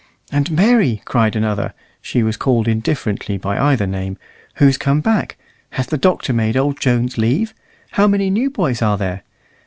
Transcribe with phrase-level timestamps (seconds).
[0.31, 4.17] "And, Mary," cried another (she was called indifferently by either name),
[4.55, 5.37] "who's come back?
[5.73, 7.53] Has the Doctor made old Jones leave?
[7.91, 9.21] How many new boys are there?"